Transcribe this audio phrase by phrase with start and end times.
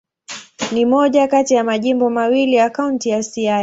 [0.71, 3.59] Ni moja kati ya majimbo mawili ya Kaunti ya Siaya.